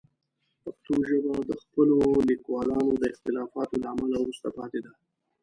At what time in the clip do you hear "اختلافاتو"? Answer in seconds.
3.13-3.75